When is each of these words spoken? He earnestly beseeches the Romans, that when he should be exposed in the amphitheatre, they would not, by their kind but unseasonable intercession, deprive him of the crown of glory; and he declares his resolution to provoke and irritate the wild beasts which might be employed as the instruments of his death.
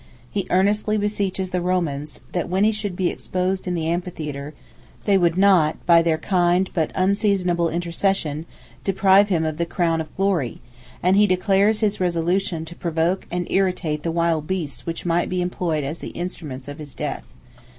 He 0.31 0.47
earnestly 0.49 0.97
beseeches 0.97 1.51
the 1.51 1.61
Romans, 1.61 2.21
that 2.31 2.49
when 2.49 2.63
he 2.63 2.71
should 2.71 2.95
be 2.95 3.09
exposed 3.11 3.67
in 3.67 3.75
the 3.75 3.85
amphitheatre, 3.85 4.55
they 5.05 5.15
would 5.15 5.37
not, 5.37 5.77
by 5.85 6.01
their 6.01 6.17
kind 6.17 6.67
but 6.73 6.89
unseasonable 6.95 7.69
intercession, 7.69 8.47
deprive 8.83 9.29
him 9.29 9.45
of 9.45 9.57
the 9.57 9.65
crown 9.67 10.01
of 10.01 10.17
glory; 10.17 10.59
and 11.03 11.17
he 11.17 11.27
declares 11.27 11.81
his 11.81 11.99
resolution 12.01 12.65
to 12.65 12.75
provoke 12.75 13.27
and 13.29 13.45
irritate 13.51 14.01
the 14.01 14.11
wild 14.11 14.47
beasts 14.47 14.87
which 14.87 15.05
might 15.05 15.29
be 15.29 15.39
employed 15.39 15.83
as 15.83 15.99
the 15.99 16.09
instruments 16.17 16.67
of 16.67 16.79
his 16.79 16.95
death. 16.95 17.31